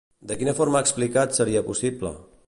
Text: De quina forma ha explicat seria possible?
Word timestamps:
De 0.29 0.37
quina 0.39 0.53
forma 0.59 0.79
ha 0.79 0.85
explicat 0.87 1.37
seria 1.39 1.63
possible? 1.69 2.13